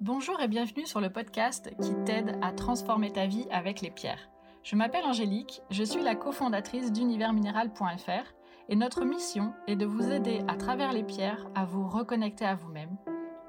Bonjour 0.00 0.40
et 0.40 0.48
bienvenue 0.48 0.86
sur 0.86 1.02
le 1.02 1.10
podcast 1.10 1.70
qui 1.82 1.92
t'aide 2.06 2.38
à 2.40 2.52
transformer 2.52 3.12
ta 3.12 3.26
vie 3.26 3.46
avec 3.50 3.82
les 3.82 3.90
pierres. 3.90 4.30
Je 4.62 4.74
m'appelle 4.74 5.04
Angélique, 5.04 5.60
je 5.70 5.84
suis 5.84 6.02
la 6.02 6.14
cofondatrice 6.14 6.90
d'universminéral.fr 6.90 8.32
et 8.70 8.76
notre 8.76 9.04
mission 9.04 9.52
est 9.66 9.76
de 9.76 9.84
vous 9.84 10.10
aider 10.10 10.40
à 10.48 10.56
travers 10.56 10.94
les 10.94 11.02
pierres 11.02 11.46
à 11.54 11.66
vous 11.66 11.86
reconnecter 11.86 12.46
à 12.46 12.54
vous-même 12.54 12.96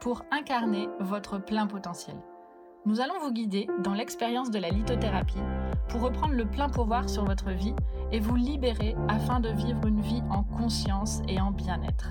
pour 0.02 0.26
incarner 0.30 0.90
votre 1.00 1.38
plein 1.38 1.68
potentiel. 1.68 2.18
Nous 2.86 3.00
allons 3.00 3.20
vous 3.22 3.32
guider 3.32 3.70
dans 3.80 3.94
l'expérience 3.94 4.52
de 4.52 4.60
la 4.60 4.72
lithothérapie 4.72 5.40
pour 5.88 6.02
reprendre 6.02 6.34
le 6.34 6.46
plein 6.46 6.68
pouvoir 6.68 7.08
sur 7.10 7.24
votre 7.24 7.52
vie 7.52 7.76
et 8.12 8.20
vous 8.20 8.36
libérer 8.36 8.94
afin 9.08 9.40
de 9.40 9.52
vivre 9.52 9.88
une 9.88 10.02
vie 10.02 10.24
en 10.30 10.44
conscience 10.44 11.22
et 11.30 11.40
en 11.40 11.52
bien-être. 11.52 12.10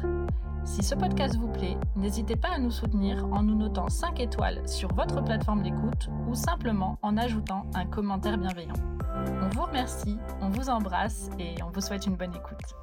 Si 0.65 0.83
ce 0.83 0.95
podcast 0.95 1.37
vous 1.37 1.51
plaît, 1.51 1.77
n'hésitez 1.97 2.37
pas 2.37 2.51
à 2.51 2.59
nous 2.59 2.71
soutenir 2.71 3.25
en 3.33 3.43
nous 3.43 3.57
notant 3.57 3.89
5 3.89 4.21
étoiles 4.21 4.69
sur 4.69 4.93
votre 4.95 5.25
plateforme 5.25 5.63
d'écoute 5.63 6.09
ou 6.29 6.35
simplement 6.35 6.99
en 7.03 7.17
ajoutant 7.17 7.69
un 7.75 7.87
commentaire 7.87 8.37
bienveillant. 8.37 8.75
On 9.43 9.49
vous 9.49 9.63
remercie, 9.63 10.19
on 10.41 10.51
vous 10.51 10.69
embrasse 10.69 11.31
et 11.39 11.55
on 11.63 11.71
vous 11.71 11.81
souhaite 11.81 12.07
une 12.07 12.17
bonne 12.17 12.35
écoute. 12.35 12.77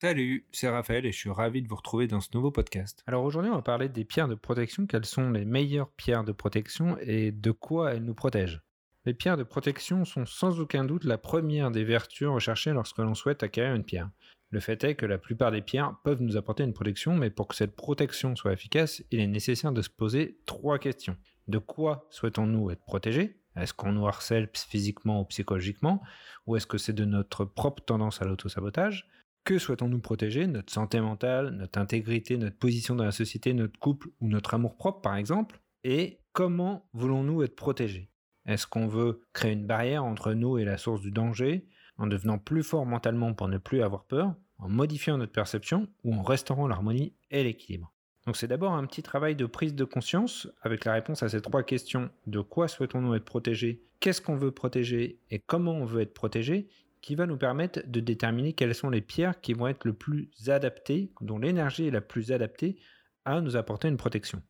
Salut, 0.00 0.46
c'est 0.52 0.68
Raphaël 0.68 1.04
et 1.04 1.12
je 1.12 1.18
suis 1.18 1.30
ravi 1.30 1.62
de 1.62 1.68
vous 1.68 1.74
retrouver 1.74 2.06
dans 2.06 2.20
ce 2.20 2.28
nouveau 2.32 2.52
podcast. 2.52 3.02
Alors 3.06 3.24
aujourd'hui, 3.24 3.50
on 3.50 3.56
va 3.56 3.62
parler 3.62 3.88
des 3.88 4.04
pierres 4.04 4.28
de 4.28 4.36
protection. 4.36 4.86
Quelles 4.86 5.04
sont 5.04 5.30
les 5.30 5.44
meilleures 5.44 5.90
pierres 5.90 6.24
de 6.24 6.32
protection 6.32 6.96
et 7.00 7.32
de 7.32 7.50
quoi 7.50 7.94
elles 7.94 8.04
nous 8.04 8.14
protègent? 8.14 8.62
Les 9.04 9.14
pierres 9.14 9.36
de 9.36 9.42
protection 9.42 10.04
sont 10.04 10.26
sans 10.26 10.60
aucun 10.60 10.84
doute 10.84 11.04
la 11.04 11.18
première 11.18 11.70
des 11.70 11.82
vertus 11.82 12.28
recherchées 12.28 12.72
lorsque 12.72 12.98
l'on 12.98 13.14
souhaite 13.14 13.42
acquérir 13.42 13.74
une 13.74 13.84
pierre. 13.84 14.10
Le 14.50 14.60
fait 14.60 14.82
est 14.84 14.94
que 14.94 15.06
la 15.06 15.18
plupart 15.18 15.50
des 15.50 15.60
pierres 15.60 15.96
peuvent 16.04 16.22
nous 16.22 16.36
apporter 16.36 16.64
une 16.64 16.72
protection, 16.72 17.14
mais 17.14 17.30
pour 17.30 17.48
que 17.48 17.54
cette 17.54 17.76
protection 17.76 18.34
soit 18.34 18.52
efficace, 18.52 19.02
il 19.10 19.20
est 19.20 19.26
nécessaire 19.26 19.72
de 19.72 19.82
se 19.82 19.90
poser 19.90 20.40
trois 20.46 20.78
questions. 20.78 21.16
De 21.48 21.58
quoi 21.58 22.06
souhaitons-nous 22.10 22.70
être 22.70 22.84
protégés? 22.84 23.40
Est-ce 23.56 23.74
qu'on 23.74 23.92
nous 23.92 24.06
harcèle 24.06 24.48
physiquement 24.54 25.20
ou 25.20 25.24
psychologiquement? 25.24 26.02
Ou 26.46 26.56
est-ce 26.56 26.66
que 26.66 26.78
c'est 26.78 26.92
de 26.92 27.04
notre 27.04 27.44
propre 27.44 27.82
tendance 27.82 28.22
à 28.22 28.24
l'autosabotage? 28.24 29.06
Que 29.44 29.58
souhaitons-nous 29.58 30.00
protéger? 30.00 30.46
Notre 30.46 30.72
santé 30.72 31.00
mentale, 31.00 31.50
notre 31.50 31.78
intégrité, 31.78 32.36
notre 32.36 32.56
position 32.56 32.94
dans 32.94 33.04
la 33.04 33.12
société, 33.12 33.52
notre 33.52 33.78
couple 33.78 34.08
ou 34.20 34.28
notre 34.28 34.54
amour-propre 34.54 35.00
par 35.00 35.16
exemple? 35.16 35.60
Et 35.84 36.20
comment 36.32 36.88
voulons-nous 36.92 37.42
être 37.42 37.56
protégés? 37.56 38.10
Est-ce 38.46 38.66
qu'on 38.66 38.86
veut 38.86 39.22
créer 39.32 39.52
une 39.52 39.66
barrière 39.66 40.04
entre 40.04 40.32
nous 40.32 40.58
et 40.58 40.64
la 40.64 40.78
source 40.78 41.00
du 41.00 41.10
danger? 41.10 41.66
En 41.98 42.06
devenant 42.06 42.38
plus 42.38 42.62
fort 42.62 42.86
mentalement 42.86 43.34
pour 43.34 43.48
ne 43.48 43.58
plus 43.58 43.82
avoir 43.82 44.04
peur, 44.04 44.34
en 44.58 44.68
modifiant 44.68 45.18
notre 45.18 45.32
perception 45.32 45.88
ou 46.04 46.14
en 46.14 46.22
restaurant 46.22 46.66
l'harmonie 46.66 47.12
et 47.30 47.44
l'équilibre. 47.44 47.92
Donc 48.26 48.36
c'est 48.36 48.46
d'abord 48.46 48.72
un 48.72 48.84
petit 48.86 49.02
travail 49.02 49.36
de 49.36 49.46
prise 49.46 49.74
de 49.74 49.84
conscience 49.84 50.48
avec 50.62 50.84
la 50.84 50.92
réponse 50.92 51.22
à 51.22 51.28
ces 51.28 51.40
trois 51.40 51.62
questions 51.62 52.10
de 52.26 52.40
quoi 52.40 52.68
souhaitons-nous 52.68 53.14
être 53.14 53.24
protégés, 53.24 53.82
qu'est-ce 54.00 54.20
qu'on 54.20 54.36
veut 54.36 54.50
protéger 54.50 55.18
et 55.30 55.38
comment 55.38 55.72
on 55.72 55.84
veut 55.84 56.02
être 56.02 56.14
protégé 56.14 56.68
qui 57.00 57.14
va 57.14 57.26
nous 57.26 57.36
permettre 57.36 57.80
de 57.86 58.00
déterminer 58.00 58.52
quelles 58.52 58.74
sont 58.74 58.90
les 58.90 59.00
pierres 59.00 59.40
qui 59.40 59.54
vont 59.54 59.68
être 59.68 59.84
le 59.84 59.92
plus 59.92 60.30
adaptées, 60.48 61.12
dont 61.20 61.38
l'énergie 61.38 61.86
est 61.86 61.92
la 61.92 62.00
plus 62.00 62.32
adaptée 62.32 62.76
à 63.24 63.40
nous 63.40 63.56
apporter 63.56 63.88
une 63.88 63.96
protection. 63.96 64.42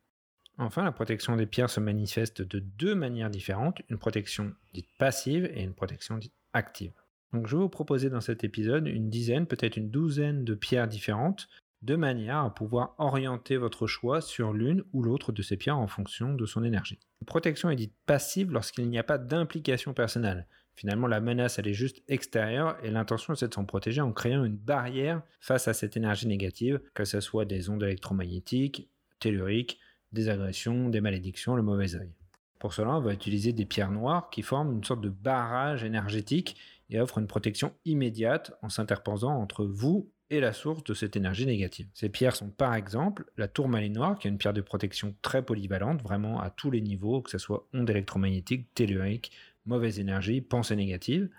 Enfin, 0.57 0.83
la 0.83 0.91
protection 0.91 1.37
des 1.37 1.45
pierres 1.45 1.69
se 1.69 1.79
manifeste 1.79 2.41
de 2.41 2.59
deux 2.59 2.95
manières 2.95 3.29
différentes, 3.29 3.81
une 3.89 3.97
protection 3.97 4.53
dite 4.73 4.89
passive 4.97 5.49
et 5.53 5.63
une 5.63 5.73
protection 5.73 6.17
dite 6.17 6.33
active. 6.51 6.91
Donc 7.33 7.47
je 7.47 7.55
vais 7.55 7.61
vous 7.61 7.69
proposer 7.69 8.09
dans 8.09 8.21
cet 8.21 8.43
épisode 8.43 8.87
une 8.87 9.09
dizaine, 9.09 9.45
peut-être 9.45 9.77
une 9.77 9.89
douzaine 9.89 10.43
de 10.43 10.55
pierres 10.55 10.87
différentes, 10.87 11.47
de 11.81 11.95
manière 11.95 12.39
à 12.39 12.53
pouvoir 12.53 12.95
orienter 12.97 13.57
votre 13.57 13.87
choix 13.87 14.21
sur 14.21 14.51
l'une 14.51 14.83
ou 14.91 15.01
l'autre 15.01 15.31
de 15.31 15.41
ces 15.41 15.55
pierres 15.55 15.77
en 15.77 15.87
fonction 15.87 16.33
de 16.33 16.45
son 16.45 16.63
énergie. 16.63 16.99
La 17.21 17.25
protection 17.25 17.69
est 17.69 17.75
dite 17.75 17.93
passive 18.05 18.51
lorsqu'il 18.51 18.89
n'y 18.89 18.99
a 18.99 19.03
pas 19.03 19.17
d'implication 19.17 19.93
personnelle. 19.93 20.47
Finalement, 20.75 21.07
la 21.07 21.19
menace, 21.19 21.59
elle 21.59 21.67
est 21.67 21.73
juste 21.73 22.01
extérieure 22.07 22.77
et 22.83 22.89
l'intention, 22.89 23.35
c'est 23.35 23.49
de 23.49 23.53
s'en 23.53 23.65
protéger 23.65 24.01
en 24.01 24.13
créant 24.13 24.45
une 24.45 24.55
barrière 24.55 25.21
face 25.41 25.67
à 25.67 25.73
cette 25.73 25.97
énergie 25.97 26.27
négative, 26.27 26.79
que 26.93 27.05
ce 27.05 27.19
soit 27.19 27.45
des 27.45 27.69
ondes 27.69 27.83
électromagnétiques, 27.83 28.89
telluriques, 29.19 29.77
des 30.13 30.29
agressions, 30.29 30.89
des 30.89 31.01
malédictions, 31.01 31.55
le 31.55 31.63
mauvais 31.63 31.95
œil. 31.95 32.13
Pour 32.59 32.73
cela, 32.73 32.95
on 32.95 33.01
va 33.01 33.13
utiliser 33.13 33.53
des 33.53 33.65
pierres 33.65 33.91
noires 33.91 34.29
qui 34.29 34.41
forment 34.41 34.73
une 34.73 34.83
sorte 34.83 35.01
de 35.01 35.09
barrage 35.09 35.83
énergétique 35.83 36.57
et 36.89 36.99
offrent 36.99 37.19
une 37.19 37.27
protection 37.27 37.73
immédiate 37.85 38.53
en 38.61 38.69
s'interposant 38.69 39.33
entre 39.33 39.65
vous 39.65 40.11
et 40.29 40.39
la 40.39 40.53
source 40.53 40.83
de 40.83 40.93
cette 40.93 41.15
énergie 41.15 41.45
négative. 41.45 41.87
Ces 41.93 42.09
pierres 42.09 42.35
sont 42.35 42.49
par 42.49 42.75
exemple 42.75 43.25
la 43.37 43.47
tourmaline 43.47 43.93
noire, 43.93 44.17
qui 44.17 44.27
est 44.27 44.31
une 44.31 44.37
pierre 44.37 44.53
de 44.53 44.61
protection 44.61 45.15
très 45.21 45.43
polyvalente, 45.43 46.01
vraiment 46.01 46.39
à 46.39 46.49
tous 46.49 46.69
les 46.69 46.81
niveaux, 46.81 47.21
que 47.21 47.31
ce 47.31 47.37
soit 47.37 47.67
ondes 47.73 47.89
électromagnétiques, 47.89 48.73
telluriques, 48.75 49.31
mauvaise 49.65 49.99
énergie, 49.99 50.41
pensée 50.41 50.75
négative. 50.75 51.29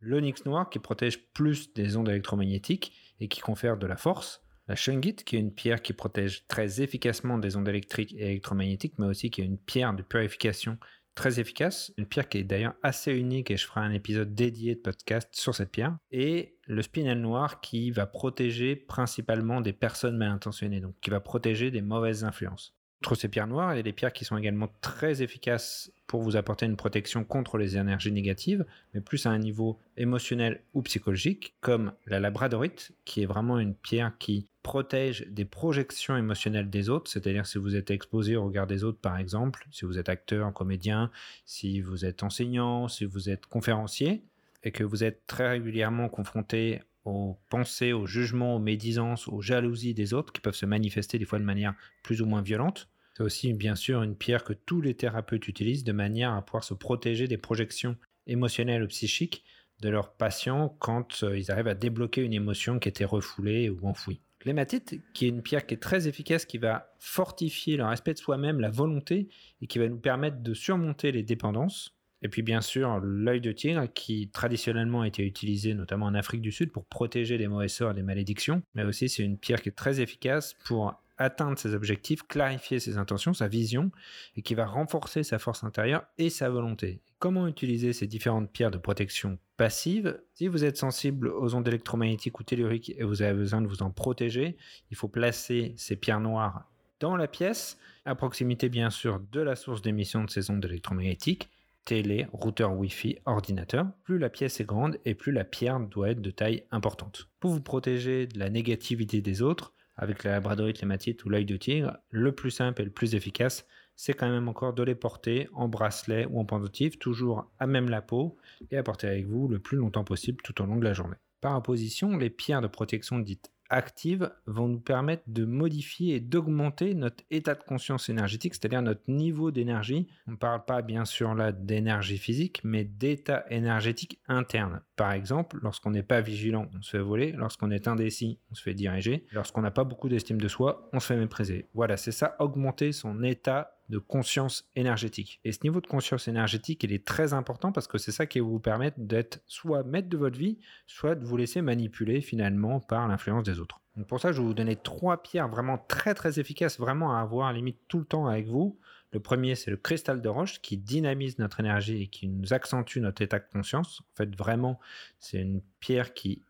L'onyx 0.00 0.44
noir, 0.44 0.68
qui 0.68 0.78
protège 0.78 1.24
plus 1.32 1.72
des 1.72 1.96
ondes 1.96 2.08
électromagnétiques 2.08 2.92
et 3.20 3.28
qui 3.28 3.40
confère 3.40 3.78
de 3.78 3.86
la 3.86 3.96
force. 3.96 4.42
La 4.68 4.76
shungite, 4.76 5.24
qui 5.24 5.36
est 5.36 5.40
une 5.40 5.52
pierre 5.52 5.82
qui 5.82 5.92
protège 5.92 6.46
très 6.46 6.82
efficacement 6.82 7.38
des 7.38 7.56
ondes 7.56 7.68
électriques 7.68 8.14
et 8.14 8.30
électromagnétiques, 8.30 8.98
mais 8.98 9.06
aussi 9.06 9.30
qui 9.30 9.40
est 9.40 9.46
une 9.46 9.58
pierre 9.58 9.94
de 9.94 10.02
purification 10.02 10.78
très 11.14 11.40
efficace, 11.40 11.92
une 11.96 12.06
pierre 12.06 12.28
qui 12.28 12.38
est 12.38 12.44
d'ailleurs 12.44 12.74
assez 12.82 13.12
unique 13.12 13.50
et 13.50 13.56
je 13.56 13.66
ferai 13.66 13.80
un 13.80 13.92
épisode 13.92 14.34
dédié 14.34 14.74
de 14.74 14.80
podcast 14.80 15.28
sur 15.32 15.54
cette 15.54 15.70
pierre. 15.70 15.96
Et 16.10 16.58
le 16.66 16.82
spinel 16.82 17.20
noir 17.20 17.60
qui 17.60 17.90
va 17.90 18.06
protéger 18.06 18.76
principalement 18.76 19.60
des 19.60 19.72
personnes 19.72 20.16
mal 20.16 20.30
intentionnées, 20.30 20.80
donc 20.80 20.94
qui 21.00 21.10
va 21.10 21.20
protéger 21.20 21.70
des 21.70 21.82
mauvaises 21.82 22.24
influences. 22.24 22.74
Outre 23.02 23.14
ces 23.14 23.28
pierres 23.28 23.46
noires, 23.46 23.74
il 23.74 23.76
y 23.76 23.80
a 23.80 23.82
des 23.82 23.92
pierres 23.92 24.12
qui 24.12 24.24
sont 24.24 24.36
également 24.36 24.68
très 24.80 25.22
efficaces 25.22 25.92
pour 26.06 26.22
vous 26.22 26.36
apporter 26.36 26.66
une 26.66 26.76
protection 26.76 27.24
contre 27.24 27.58
les 27.58 27.76
énergies 27.76 28.12
négatives, 28.12 28.64
mais 28.92 29.00
plus 29.00 29.26
à 29.26 29.30
un 29.30 29.38
niveau 29.38 29.78
émotionnel 29.96 30.62
ou 30.74 30.82
psychologique, 30.82 31.54
comme 31.60 31.92
la 32.06 32.20
labradorite, 32.20 32.92
qui 33.04 33.22
est 33.22 33.26
vraiment 33.26 33.58
une 33.58 33.74
pierre 33.74 34.12
qui 34.18 34.48
protège 34.62 35.26
des 35.28 35.44
projections 35.44 36.16
émotionnelles 36.16 36.70
des 36.70 36.88
autres, 36.88 37.10
c'est-à-dire 37.10 37.46
si 37.46 37.58
vous 37.58 37.76
êtes 37.76 37.90
exposé 37.90 38.36
au 38.36 38.44
regard 38.44 38.66
des 38.66 38.84
autres 38.84 39.00
par 39.00 39.18
exemple, 39.18 39.66
si 39.70 39.84
vous 39.84 39.98
êtes 39.98 40.08
acteur, 40.08 40.52
comédien, 40.52 41.10
si 41.44 41.80
vous 41.80 42.04
êtes 42.04 42.22
enseignant, 42.22 42.88
si 42.88 43.04
vous 43.04 43.28
êtes 43.28 43.46
conférencier, 43.46 44.24
et 44.62 44.72
que 44.72 44.82
vous 44.82 45.04
êtes 45.04 45.26
très 45.26 45.48
régulièrement 45.48 46.08
confronté 46.08 46.80
aux 47.04 47.38
pensées, 47.50 47.92
aux 47.92 48.06
jugements, 48.06 48.56
aux 48.56 48.60
médisances, 48.60 49.28
aux 49.28 49.42
jalousies 49.42 49.94
des 49.94 50.14
autres 50.14 50.32
qui 50.32 50.40
peuvent 50.40 50.54
se 50.54 50.66
manifester 50.66 51.18
des 51.18 51.26
fois 51.26 51.38
de 51.38 51.44
manière 51.44 51.74
plus 52.02 52.22
ou 52.22 52.26
moins 52.26 52.40
violente, 52.40 52.88
c'est 53.16 53.22
aussi 53.22 53.52
bien 53.52 53.76
sûr 53.76 54.02
une 54.02 54.16
pierre 54.16 54.44
que 54.44 54.52
tous 54.52 54.80
les 54.80 54.94
thérapeutes 54.94 55.46
utilisent 55.46 55.84
de 55.84 55.92
manière 55.92 56.32
à 56.32 56.42
pouvoir 56.42 56.64
se 56.64 56.74
protéger 56.74 57.28
des 57.28 57.38
projections 57.38 57.96
émotionnelles 58.26 58.82
ou 58.82 58.88
psychiques 58.88 59.44
de 59.80 59.88
leurs 59.88 60.14
patients 60.14 60.76
quand 60.80 61.22
euh, 61.22 61.38
ils 61.38 61.50
arrivent 61.50 61.68
à 61.68 61.74
débloquer 61.74 62.22
une 62.22 62.32
émotion 62.32 62.78
qui 62.78 62.88
était 62.88 63.04
refoulée 63.04 63.70
ou 63.70 63.86
enfouie. 63.86 64.20
L'hématite, 64.44 65.00
qui 65.14 65.26
est 65.26 65.28
une 65.28 65.42
pierre 65.42 65.66
qui 65.66 65.74
est 65.74 65.78
très 65.78 66.06
efficace, 66.06 66.44
qui 66.44 66.58
va 66.58 66.94
fortifier 66.98 67.76
le 67.76 67.84
respect 67.84 68.12
de 68.12 68.18
soi-même, 68.18 68.60
la 68.60 68.70
volonté, 68.70 69.28
et 69.62 69.66
qui 69.66 69.78
va 69.78 69.88
nous 69.88 69.98
permettre 69.98 70.42
de 70.42 70.54
surmonter 70.54 71.12
les 71.12 71.22
dépendances. 71.22 71.96
Et 72.20 72.28
puis 72.28 72.42
bien 72.42 72.60
sûr, 72.60 73.00
l'œil 73.00 73.40
de 73.40 73.52
tigre, 73.52 73.86
qui 73.92 74.28
traditionnellement 74.30 75.02
a 75.02 75.06
été 75.06 75.24
utilisé 75.24 75.74
notamment 75.74 76.06
en 76.06 76.14
Afrique 76.14 76.42
du 76.42 76.52
Sud 76.52 76.72
pour 76.72 76.84
protéger 76.86 77.38
des 77.38 77.48
mauvais 77.48 77.68
sorts 77.68 77.92
et 77.92 77.94
des 77.94 78.02
malédictions, 78.02 78.62
mais 78.74 78.84
aussi 78.84 79.08
c'est 79.08 79.22
une 79.22 79.38
pierre 79.38 79.62
qui 79.62 79.70
est 79.70 79.72
très 79.72 80.00
efficace 80.00 80.54
pour 80.64 80.94
atteindre 81.18 81.58
ses 81.58 81.74
objectifs, 81.74 82.22
clarifier 82.22 82.80
ses 82.80 82.98
intentions, 82.98 83.34
sa 83.34 83.48
vision, 83.48 83.90
et 84.36 84.42
qui 84.42 84.54
va 84.54 84.66
renforcer 84.66 85.22
sa 85.22 85.38
force 85.38 85.64
intérieure 85.64 86.04
et 86.18 86.30
sa 86.30 86.50
volonté. 86.50 87.00
Comment 87.18 87.46
utiliser 87.46 87.92
ces 87.92 88.06
différentes 88.06 88.50
pierres 88.50 88.70
de 88.70 88.78
protection 88.78 89.38
passive? 89.56 90.20
Si 90.34 90.48
vous 90.48 90.64
êtes 90.64 90.76
sensible 90.76 91.28
aux 91.28 91.54
ondes 91.54 91.68
électromagnétiques 91.68 92.38
ou 92.38 92.42
telluriques 92.42 92.92
et 92.98 93.04
vous 93.04 93.22
avez 93.22 93.38
besoin 93.38 93.62
de 93.62 93.68
vous 93.68 93.82
en 93.82 93.90
protéger, 93.90 94.56
il 94.90 94.96
faut 94.96 95.08
placer 95.08 95.74
ces 95.76 95.96
pierres 95.96 96.20
noires 96.20 96.70
dans 97.00 97.16
la 97.16 97.28
pièce, 97.28 97.78
à 98.04 98.14
proximité 98.14 98.68
bien 98.68 98.90
sûr 98.90 99.20
de 99.32 99.40
la 99.40 99.56
source 99.56 99.82
d'émission 99.82 100.24
de 100.24 100.30
ces 100.30 100.50
ondes 100.50 100.64
électromagnétiques, 100.64 101.50
télé, 101.84 102.26
routeur 102.32 102.72
Wi-Fi, 102.72 103.18
ordinateur. 103.26 103.86
Plus 104.04 104.18
la 104.18 104.30
pièce 104.30 104.60
est 104.60 104.64
grande 104.64 104.98
et 105.04 105.14
plus 105.14 105.32
la 105.32 105.44
pierre 105.44 105.80
doit 105.80 106.10
être 106.10 106.22
de 106.22 106.30
taille 106.30 106.64
importante. 106.70 107.28
Pour 107.40 107.50
vous 107.50 107.60
protéger 107.60 108.26
de 108.26 108.38
la 108.38 108.48
négativité 108.48 109.20
des 109.20 109.42
autres, 109.42 109.72
avec 109.96 110.24
la 110.24 110.32
labradorite, 110.32 110.80
l'hématite 110.80 111.24
ou 111.24 111.28
l'œil 111.28 111.44
de 111.44 111.56
tigre, 111.56 111.96
le 112.10 112.32
plus 112.32 112.50
simple 112.50 112.82
et 112.82 112.84
le 112.84 112.90
plus 112.90 113.14
efficace, 113.14 113.66
c'est 113.96 114.14
quand 114.14 114.28
même 114.28 114.48
encore 114.48 114.74
de 114.74 114.82
les 114.82 114.94
porter 114.94 115.48
en 115.52 115.68
bracelet 115.68 116.26
ou 116.26 116.40
en 116.40 116.44
pendentif, 116.44 116.98
toujours 116.98 117.50
à 117.58 117.66
même 117.66 117.88
la 117.88 118.02
peau, 118.02 118.36
et 118.70 118.76
à 118.76 118.82
porter 118.82 119.06
avec 119.06 119.26
vous 119.26 119.48
le 119.48 119.60
plus 119.60 119.76
longtemps 119.76 120.04
possible 120.04 120.42
tout 120.42 120.60
au 120.60 120.66
long 120.66 120.76
de 120.76 120.84
la 120.84 120.94
journée. 120.94 121.16
Par 121.40 121.56
opposition, 121.56 122.16
les 122.16 122.30
pierres 122.30 122.62
de 122.62 122.66
protection 122.66 123.18
dites 123.18 123.52
actives 123.70 124.30
vont 124.46 124.68
nous 124.68 124.80
permettre 124.80 125.24
de 125.26 125.44
modifier 125.44 126.16
et 126.16 126.20
d'augmenter 126.20 126.94
notre 126.94 127.24
état 127.30 127.54
de 127.54 127.62
conscience 127.62 128.08
énergétique, 128.08 128.54
c'est-à-dire 128.54 128.82
notre 128.82 129.02
niveau 129.08 129.50
d'énergie. 129.50 130.08
On 130.26 130.32
ne 130.32 130.36
parle 130.36 130.64
pas 130.64 130.82
bien 130.82 131.04
sûr 131.04 131.34
là 131.34 131.52
d'énergie 131.52 132.18
physique, 132.18 132.60
mais 132.64 132.84
d'état 132.84 133.44
énergétique 133.50 134.20
interne. 134.28 134.80
Par 134.96 135.12
exemple, 135.12 135.58
lorsqu'on 135.62 135.90
n'est 135.90 136.02
pas 136.02 136.20
vigilant, 136.20 136.68
on 136.76 136.82
se 136.82 136.90
fait 136.90 137.02
voler. 137.02 137.32
Lorsqu'on 137.32 137.70
est 137.70 137.88
indécis, 137.88 138.38
on 138.50 138.54
se 138.54 138.62
fait 138.62 138.74
diriger. 138.74 139.26
Lorsqu'on 139.32 139.62
n'a 139.62 139.70
pas 139.70 139.84
beaucoup 139.84 140.08
d'estime 140.08 140.40
de 140.40 140.48
soi, 140.48 140.88
on 140.92 141.00
se 141.00 141.06
fait 141.06 141.16
mépriser. 141.16 141.68
Voilà, 141.74 141.96
c'est 141.96 142.12
ça, 142.12 142.36
augmenter 142.38 142.92
son 142.92 143.22
état 143.22 143.73
de 143.88 143.98
conscience 143.98 144.70
énergétique. 144.76 145.40
Et 145.44 145.52
ce 145.52 145.60
niveau 145.62 145.80
de 145.80 145.86
conscience 145.86 146.28
énergétique, 146.28 146.82
il 146.84 146.92
est 146.92 147.04
très 147.04 147.32
important 147.32 147.72
parce 147.72 147.86
que 147.86 147.98
c'est 147.98 148.12
ça 148.12 148.26
qui 148.26 148.40
va 148.40 148.46
vous 148.46 148.60
permettre 148.60 148.98
d'être 148.98 149.42
soit 149.46 149.82
maître 149.82 150.08
de 150.08 150.16
votre 150.16 150.38
vie, 150.38 150.58
soit 150.86 151.14
de 151.14 151.24
vous 151.24 151.36
laisser 151.36 151.62
manipuler 151.62 152.20
finalement 152.20 152.80
par 152.80 153.06
l'influence 153.08 153.44
des 153.44 153.60
autres. 153.60 153.80
Donc 153.96 154.06
pour 154.06 154.20
ça, 154.20 154.32
je 154.32 154.40
vais 154.40 154.46
vous 154.46 154.54
donner 154.54 154.76
trois 154.76 155.22
pierres 155.22 155.48
vraiment 155.48 155.78
très 155.78 156.14
très 156.14 156.40
efficaces, 156.40 156.78
vraiment 156.78 157.16
à 157.16 157.20
avoir 157.20 157.52
limite 157.52 157.78
tout 157.88 157.98
le 157.98 158.04
temps 158.04 158.26
avec 158.26 158.46
vous. 158.46 158.78
Le 159.12 159.20
premier, 159.20 159.54
c'est 159.54 159.70
le 159.70 159.76
cristal 159.76 160.20
de 160.20 160.28
roche 160.28 160.60
qui 160.60 160.76
dynamise 160.76 161.38
notre 161.38 161.60
énergie 161.60 162.02
et 162.02 162.06
qui 162.08 162.26
nous 162.26 162.52
accentue 162.52 162.98
notre 162.98 163.22
état 163.22 163.38
de 163.38 163.44
conscience. 163.52 164.00
En 164.00 164.16
fait, 164.16 164.34
vraiment, 164.34 164.80
c'est 165.20 165.40
une 165.40 165.62
pierre 165.78 166.14
qui 166.14 166.42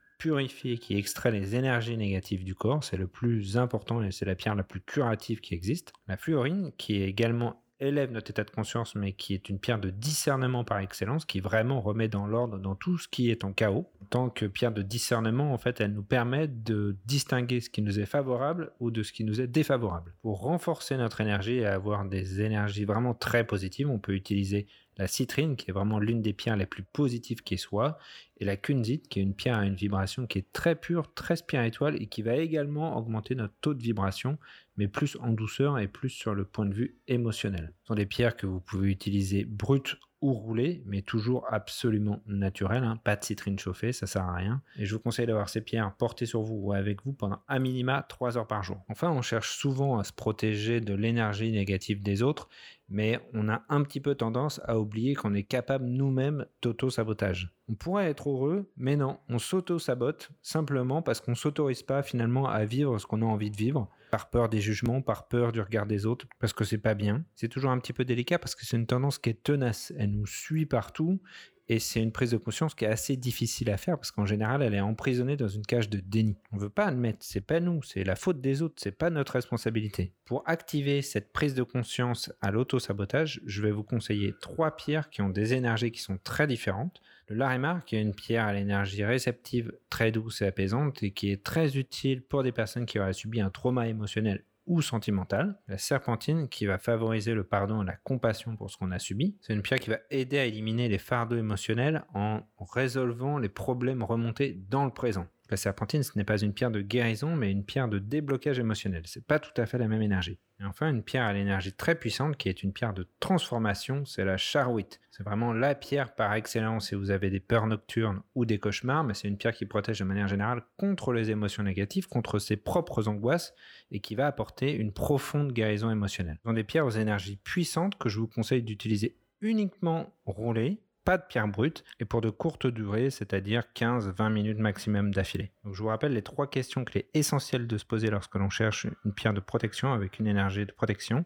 qui 0.81 0.97
extrait 0.97 1.31
les 1.31 1.55
énergies 1.55 1.97
négatives 1.97 2.45
du 2.45 2.55
corps. 2.55 2.83
C'est 2.83 2.97
le 2.97 3.07
plus 3.07 3.59
important 3.59 4.03
et 4.03 4.11
c'est 4.11 4.25
la 4.25 4.35
pierre 4.35 4.55
la 4.55 4.63
plus 4.63 4.81
curative 4.81 5.41
qui 5.41 5.55
existe. 5.55 5.93
La 6.09 6.17
fluorine, 6.17 6.73
qui 6.79 7.03
également 7.03 7.61
élève 7.81 8.11
notre 8.11 8.31
état 8.31 8.45
de 8.45 8.51
conscience, 8.51 8.95
mais 8.95 9.13
qui 9.13 9.35
est 9.35 9.49
une 9.49 9.59
pierre 9.59 9.79
de 9.79 9.91
discernement 9.91 10.65
par 10.65 10.79
excellence, 10.79 11.25
qui 11.25 11.41
vraiment 11.41 11.81
remet 11.81 12.09
dans 12.09 12.27
l'ordre 12.27 12.59
dans 12.59 12.75
tout 12.75 12.97
ce 12.99 13.09
qui 13.09 13.31
est 13.31 13.45
en 13.45 13.53
chaos. 13.53 13.91
Tant 14.11 14.31
que 14.31 14.47
pierre 14.47 14.73
de 14.73 14.83
discernement, 14.83 15.53
en 15.53 15.59
fait, 15.59 15.81
elle 15.81 15.93
nous 15.93 16.03
permet 16.03 16.49
de 16.49 16.97
distinguer 17.05 17.61
ce 17.61 17.69
qui 17.69 17.83
nous 17.83 18.01
est 18.01 18.07
favorable 18.07 18.73
ou 18.81 18.91
de 18.91 19.03
ce 19.03 19.13
qui 19.13 19.25
nous 19.25 19.41
est 19.41 19.47
défavorable. 19.47 20.15
Pour 20.23 20.41
renforcer 20.41 20.97
notre 20.97 21.21
énergie 21.21 21.57
et 21.57 21.67
avoir 21.67 22.05
des 22.05 22.41
énergies 22.41 22.85
vraiment 22.85 23.15
très 23.15 23.45
positives, 23.45 23.91
on 23.91 23.99
peut 23.99 24.15
utiliser 24.15 24.67
la 24.97 25.07
citrine, 25.07 25.57
qui 25.57 25.71
est 25.71 25.73
vraiment 25.73 25.99
l'une 25.99 26.23
des 26.23 26.33
pierres 26.33 26.57
les 26.57 26.67
plus 26.67 26.83
positives 26.83 27.43
qui 27.43 27.59
soit, 27.59 27.99
et 28.39 28.45
la 28.45 28.57
kunzite, 28.57 29.09
qui 29.09 29.21
est 29.21 29.23
une 29.23 29.35
pierre 29.35 29.59
à 29.59 29.67
une 29.67 29.75
vibration 29.75 30.27
qui 30.27 30.39
est 30.39 30.53
très 30.53 30.75
pure, 30.75 31.13
très 31.15 31.37
spirituelle, 31.37 32.01
et 32.01 32.07
qui 32.07 32.23
va 32.23 32.37
également 32.37 32.97
augmenter 32.97 33.35
notre 33.35 33.55
taux 33.61 33.75
de 33.75 33.83
vibration, 33.83 34.39
mais 34.77 34.89
plus 34.89 35.17
en 35.21 35.33
douceur 35.33 35.79
et 35.79 35.89
plus 35.89 36.11
sur 36.11 36.35
le 36.35 36.45
point 36.45 36.67
de 36.67 36.75
vue 36.75 36.97
émotionnel. 37.09 37.73
Ce 37.83 37.89
sont 37.89 37.95
des 37.95 38.07
pierres 38.07 38.37
que 38.37 38.47
vous 38.47 38.61
pouvez 38.61 38.91
utiliser 38.91 39.45
brutes 39.45 39.97
ou 40.25 40.57
mais 40.87 41.03
toujours 41.03 41.45
absolument 41.53 42.21
naturelles, 42.27 42.83
hein. 42.83 42.99
pas 43.05 43.15
de 43.15 43.23
citrine 43.23 43.59
chauffée, 43.59 43.93
ça 43.93 44.07
sert 44.07 44.23
à 44.23 44.35
rien. 44.35 44.63
Et 44.79 44.87
je 44.87 44.95
vous 44.95 45.01
conseille 45.01 45.27
d'avoir 45.27 45.51
ces 45.51 45.61
pierres 45.61 45.93
portées 45.93 46.25
sur 46.25 46.41
vous 46.41 46.57
ou 46.57 46.73
avec 46.73 47.05
vous 47.05 47.13
pendant 47.13 47.41
un 47.47 47.59
minima 47.59 48.07
3 48.09 48.39
heures 48.39 48.47
par 48.47 48.63
jour. 48.63 48.83
Enfin, 48.89 49.11
on 49.11 49.21
cherche 49.21 49.55
souvent 49.57 49.99
à 49.99 50.05
se 50.05 50.15
protéger 50.15 50.81
de 50.81 50.95
l'énergie 50.95 51.53
négative 51.53 52.03
des 52.03 52.23
autres, 52.23 52.49
mais 52.89 53.21
on 53.35 53.51
a 53.51 53.63
un 53.69 53.83
petit 53.83 54.01
peu 54.01 54.15
tendance 54.15 54.63
à 54.65 54.79
oublier 54.79 55.15
qu'on 55.15 55.35
est 55.35 55.43
capable 55.43 55.85
nous-mêmes 55.85 56.47
d'auto-sabotage. 56.63 57.51
On 57.69 57.75
pourrait 57.75 58.09
être 58.09 58.31
heureux, 58.31 58.71
mais 58.77 58.97
non, 58.97 59.19
on 59.29 59.39
s'auto-sabote 59.39 60.31
simplement 60.41 61.03
parce 61.03 61.21
qu'on 61.21 61.35
s'autorise 61.35 61.83
pas 61.83 62.03
finalement 62.03 62.49
à 62.49 62.65
vivre 62.65 62.99
ce 62.99 63.07
qu'on 63.07 63.23
a 63.23 63.27
envie 63.27 63.51
de 63.51 63.57
vivre, 63.57 63.91
par 64.15 64.31
peur 64.31 64.49
des 64.49 64.61
jugements, 64.61 65.03
par 65.03 65.27
peur 65.27 65.51
du 65.51 65.61
regard 65.61 65.87
des 65.87 66.07
autres, 66.07 66.27
parce 66.39 66.53
que 66.53 66.63
c'est 66.63 66.79
pas 66.79 66.95
bien. 66.95 67.25
C'est 67.35 67.49
toujours 67.49 67.73
un 67.73 67.79
petit 67.81 67.93
peu 67.93 68.05
délicat 68.05 68.39
parce 68.39 68.55
que 68.55 68.65
c'est 68.65 68.77
une 68.77 68.87
tendance 68.87 69.19
qui 69.19 69.31
est 69.31 69.43
tenace, 69.43 69.93
elle 69.99 70.13
nous 70.13 70.25
suit 70.25 70.67
partout 70.67 71.21
et 71.69 71.81
c'est 71.81 72.01
une 72.01 72.13
prise 72.13 72.31
de 72.31 72.37
conscience 72.37 72.77
qui 72.77 72.85
est 72.85 72.89
assez 72.89 73.17
difficile 73.17 73.71
à 73.71 73.77
faire 73.77 73.97
parce 73.97 74.13
qu'en 74.13 74.25
général, 74.25 74.63
elle 74.63 74.75
est 74.75 74.81
emprisonnée 74.81 75.37
dans 75.37 75.49
une 75.49 75.67
cage 75.67 75.91
de 75.91 75.99
déni. 75.99 76.37
On 76.53 76.59
veut 76.59 76.71
pas 76.71 76.85
admettre, 76.85 77.19
c'est 77.23 77.41
pas 77.41 77.59
nous, 77.59 77.83
c'est 77.83 78.05
la 78.05 78.15
faute 78.15 78.41
des 78.41 78.63
autres, 78.63 78.77
c'est 78.77 78.97
pas 78.97 79.11
notre 79.11 79.33
responsabilité. 79.33 80.13
Pour 80.27 80.45
activer 80.47 81.03
cette 81.03 81.33
prise 81.33 81.55
de 81.55 81.65
conscience 81.65 82.33
à 82.41 82.53
l'auto-sabotage, 82.53 83.41
je 83.47 83.63
vais 83.63 83.73
vous 83.73 83.83
conseiller 83.83 84.33
trois 84.41 84.77
pierres 84.77 85.11
qui 85.11 85.23
ont 85.23 85.29
des 85.29 85.55
énergies 85.55 85.91
qui 85.91 86.03
sont 86.03 86.19
très 86.23 86.47
différentes. 86.47 87.03
Le 87.29 87.37
Larimar, 87.37 87.85
qui 87.85 87.97
est 87.97 88.03
une 88.03 88.15
pierre 88.15 88.47
à 88.47 88.53
l'énergie 88.53 89.05
réceptive 89.05 89.73
très 89.91 90.13
douce 90.13 90.43
et 90.43 90.47
apaisante 90.47 91.03
et 91.03 91.13
qui 91.13 91.31
est 91.31 91.43
très 91.43 91.77
utile 91.77 92.23
pour 92.23 92.43
des 92.43 92.53
personnes 92.53 92.87
qui 92.87 92.99
auraient 92.99 93.13
subi 93.13 93.41
un 93.41 93.51
trauma 93.51 93.89
émotionnel 93.89 94.45
ou 94.67 94.83
sentimentale. 94.83 95.59
La 95.69 95.79
serpentine 95.79 96.49
qui 96.49 96.67
va 96.67 96.79
favoriser 96.79 97.35
le 97.35 97.45
pardon 97.45 97.83
et 97.83 97.87
la 97.87 97.97
compassion 97.97 98.57
pour 98.57 98.71
ce 98.71 98.77
qu'on 98.77 98.91
a 98.91 98.99
subi. 98.99 99.37
C'est 99.41 99.53
une 99.53 99.63
pierre 99.63 99.81
qui 99.81 99.91
va 99.91 99.99
aider 100.11 100.39
à 100.39 100.45
éliminer 100.45 100.89
les 100.89 100.99
fardeaux 100.99 101.37
émotionnels 101.37 102.05
en 102.15 102.41
résolvant 102.59 103.39
les 103.39 103.49
problèmes 103.49 104.03
remontés 104.03 104.59
dans 104.69 104.85
le 104.85 104.91
présent. 104.91 105.27
La 105.51 105.59
serpentine, 105.59 106.03
ce 106.03 106.13
n'est 106.17 106.25
pas 106.25 106.39
une 106.39 106.55
pierre 106.55 106.71
de 106.71 106.81
guérison, 106.81 107.37
mais 107.37 107.51
une 107.51 107.65
pierre 107.65 107.89
de 107.89 107.99
déblocage 107.99 108.59
émotionnel. 108.59 109.03
C'est 109.05 109.27
pas 109.27 109.39
tout 109.39 109.53
à 109.61 109.67
fait 109.67 109.77
la 109.77 109.89
même 109.89 110.03
énergie. 110.03 110.39
Et 110.65 110.67
enfin, 110.67 110.89
une 110.89 111.03
pierre 111.03 111.25
à 111.25 111.33
l'énergie 111.35 111.75
très 111.75 111.95
puissante 111.95 112.39
qui 112.39 112.49
est 112.49 112.63
une 112.63 112.73
pierre 112.73 112.95
de 112.95 113.07
transformation, 113.21 114.07
c'est 114.07 114.25
la 114.25 114.39
charouite. 114.39 114.99
C'est 115.11 115.23
vraiment 115.23 115.53
la 115.53 115.75
pierre 115.75 116.15
par 116.15 116.33
excellence 116.33 116.89
si 116.89 116.95
vous 116.95 117.11
avez 117.11 117.29
des 117.29 117.39
peurs 117.39 117.67
nocturnes 117.67 118.23
ou 118.35 118.47
des 118.47 118.59
cauchemars, 118.59 119.05
mais 119.05 119.13
c'est 119.13 119.29
une 119.29 119.37
pierre 119.37 119.53
qui 119.53 119.67
protège 119.67 119.99
de 119.99 120.05
manière 120.05 120.27
générale 120.27 120.63
contre 120.79 121.13
les 121.13 121.31
émotions 121.31 121.63
négatives, 121.63 122.09
contre 122.09 122.39
ses 122.39 122.57
propres 122.57 123.09
angoisses 123.09 123.55
et 123.91 124.01
qui 124.01 124.15
va 124.15 124.27
apporter 124.27 124.73
une 124.73 124.93
profonde 124.93 125.53
guérison 125.53 125.91
émotionnelle. 125.91 126.39
Ce 126.43 126.49
sont 126.49 126.55
des 126.55 126.65
pierres 126.65 126.87
aux 126.87 126.91
énergies 126.91 127.37
puissantes 127.37 127.99
que 127.99 128.09
je 128.09 128.19
vous 128.19 128.27
conseille 128.27 128.63
d'utiliser 128.63 129.19
uniquement 129.43 130.15
roulées 130.25 130.81
pas 131.05 131.19
de 131.19 131.25
pierre 131.29 131.49
brute 131.49 131.85
et 132.01 132.05
pour 132.05 132.21
de 132.21 132.31
courtes 132.31 132.67
durées, 132.67 133.11
c'est-à-dire 133.11 133.65
15-20 133.75 134.33
minutes 134.33 134.59
maximum 134.59 135.13
d'affilée. 135.13 135.53
Je 135.65 135.83
vous 135.83 135.89
rappelle 135.89 136.13
les 136.13 136.23
trois 136.23 136.49
questions 136.49 136.85
clés 136.85 137.09
essentielles 137.15 137.67
de 137.67 137.79
se 137.79 137.85
poser 137.85 138.11
lorsque 138.11 138.35
l'on 138.37 138.51
cherche 138.51 138.87
une 139.05 139.13
pierre 139.13 139.35
de 139.35 139.41
protection 139.41 139.93
avec 139.93 140.19
une 140.19 140.27
énergie 140.27 140.67
de 140.67 140.73
protection. 140.73 141.25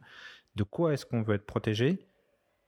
De 0.56 0.64
quoi 0.64 0.92
est-ce 0.92 1.06
qu'on 1.06 1.22
veut 1.22 1.36
être 1.36 1.46
protégé? 1.46 2.08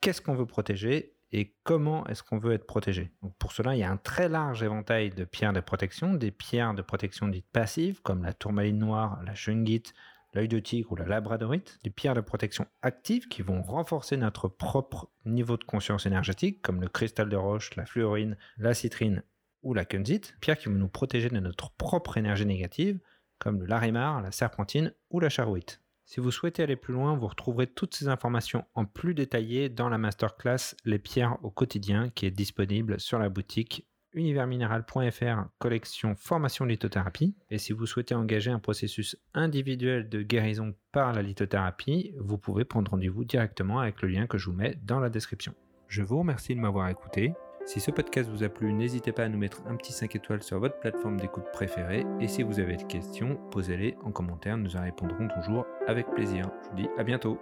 Qu'est-ce 0.01 0.21
qu'on 0.21 0.35
veut 0.35 0.47
protéger? 0.47 1.15
Et 1.33 1.55
comment 1.63 2.07
est-ce 2.07 2.23
qu'on 2.23 2.39
veut 2.39 2.53
être 2.53 2.67
protégé? 2.67 3.13
pour 3.39 3.53
cela, 3.53 3.77
il 3.77 3.79
y 3.79 3.85
a 3.85 3.91
un 3.91 3.97
très 3.97 4.29
large 4.29 4.63
éventail 4.63 5.11
de 5.11 5.25
pierres 5.25 5.53
de 5.53 5.61
protection, 5.61 6.15
des 6.15 6.33
pierres 6.33 6.75
de 6.75 6.83
protection 6.83 7.29
dites 7.29 7.47
passives 7.53 8.03
comme 8.03 8.25
la 8.25 8.33
tourmaline 8.33 8.79
noire, 8.79 9.21
la 9.25 9.35
shungite, 9.35 9.95
l'œil 10.33 10.49
de 10.49 10.59
tigre 10.59 10.93
ou 10.93 10.97
la 10.97 11.07
labradorite, 11.07 11.79
des 11.85 11.91
pierres 11.91 12.15
de 12.15 12.21
protection 12.21 12.67
actives 12.83 13.29
qui 13.29 13.43
vont 13.43 13.63
renforcer 13.63 14.17
notre 14.17 14.49
propre 14.49 15.11
niveau 15.25 15.57
de 15.57 15.65
conscience 15.65 16.07
énergétique, 16.07 16.63
comme 16.63 16.81
le 16.81 16.89
cristal 16.89 17.29
de 17.29 17.37
roche, 17.37 17.77
la 17.77 17.87
fluorine, 17.87 18.37
la 18.59 18.75
citrine 18.75 19.23
ou 19.63 19.75
la 19.75 19.85
kunzite, 19.85 20.37
pierres 20.41 20.59
qui 20.59 20.69
vont 20.69 20.75
nous 20.75 20.89
protéger 20.89 21.29
de 21.29 21.41
notre 21.41 21.71
propre 21.73 22.17
énergie 22.17 22.47
négative, 22.47 23.01
comme 23.39 23.61
le 23.61 23.67
larimar, 23.67 24.23
la 24.23 24.33
serpentine 24.33 24.93
ou 25.11 25.21
la 25.21 25.29
charouite. 25.29 25.81
Si 26.05 26.19
vous 26.19 26.33
souhaitez 26.33 26.65
aller 26.65 26.77
plus 26.77 26.93
loin, 26.93 27.17
vous 27.17 27.29
retrouverez 27.29 27.69
toutes 27.69 27.95
ces 27.95 28.09
informations 28.09 28.65
en 28.75 28.85
plus 28.85 29.15
détaillé 29.15 29.69
dans 29.69 29.89
la 29.89 29.97
masterclass 29.97 30.75
Les 30.85 30.99
pierres 30.99 31.39
au 31.43 31.51
quotidien 31.51 32.11
qui 32.11 32.27
est 32.27 32.33
disponible 32.33 32.99
sur 32.99 33.19
la 33.21 33.29
boutique 33.29 33.87
universminéral.fr 34.13 35.49
collection 35.59 36.15
formation 36.17 36.65
lithothérapie. 36.65 37.35
Et 37.51 37.59
si 37.59 37.73
vous 37.73 37.87
souhaitez 37.87 38.15
engager 38.15 38.51
un 38.51 38.59
processus 38.59 39.17
individuel 39.35 40.09
de 40.09 40.23
guérison 40.23 40.75
par 40.93 41.13
la 41.13 41.23
lithothérapie, 41.23 42.15
vous 42.19 42.39
pouvez 42.39 42.65
prendre 42.65 42.91
rendez-vous 42.91 43.25
directement 43.25 43.81
avec 43.81 44.03
le 44.03 44.09
lien 44.09 44.27
que 44.27 44.39
je 44.39 44.47
vous 44.47 44.57
mets 44.57 44.79
dans 44.83 45.01
la 45.01 45.11
description. 45.11 45.55
Je 45.89 46.03
vous 46.03 46.19
remercie 46.19 46.55
de 46.55 46.61
m'avoir 46.61 46.89
écouté. 46.89 47.33
Si 47.67 47.79
ce 47.79 47.91
podcast 47.91 48.29
vous 48.31 48.43
a 48.43 48.49
plu, 48.49 48.73
n'hésitez 48.73 49.13
pas 49.13 49.25
à 49.25 49.29
nous 49.29 49.39
mettre 49.39 49.63
un 49.67 49.77
petit 49.77 49.93
5 49.93 50.17
étoiles 50.17 50.43
sur 50.43 50.59
votre 50.59 50.79
plateforme 50.81 51.21
d'écoute 51.21 51.45
préférée. 51.53 52.05
Et 52.21 52.27
si 52.27 52.43
vous 52.43 52.59
avez 52.59 52.77
des 52.77 52.87
questions, 52.87 53.39
posez-les 53.51 53.97
en 54.03 54.11
commentaire, 54.11 54.57
nous 54.57 54.77
en 54.77 54.83
répondrons 54.83 55.29
toujours 55.29 55.67
avec 55.87 56.11
plaisir. 56.11 56.51
Je 56.63 56.69
vous 56.71 56.77
dis 56.77 56.89
à 56.99 57.05
bientôt. 57.05 57.39